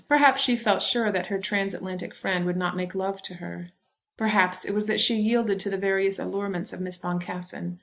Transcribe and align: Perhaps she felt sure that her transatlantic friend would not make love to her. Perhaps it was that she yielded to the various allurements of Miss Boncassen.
Perhaps 0.07 0.41
she 0.41 0.55
felt 0.55 0.81
sure 0.81 1.11
that 1.11 1.27
her 1.27 1.37
transatlantic 1.37 2.15
friend 2.15 2.43
would 2.47 2.55
not 2.57 2.75
make 2.75 2.95
love 2.95 3.21
to 3.21 3.35
her. 3.35 3.69
Perhaps 4.17 4.65
it 4.65 4.73
was 4.73 4.87
that 4.87 4.99
she 4.99 5.13
yielded 5.17 5.59
to 5.59 5.69
the 5.69 5.77
various 5.77 6.17
allurements 6.17 6.73
of 6.73 6.81
Miss 6.81 6.97
Boncassen. 6.97 7.77